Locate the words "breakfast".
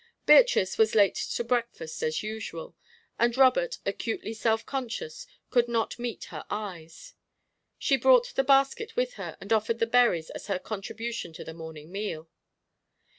1.43-2.01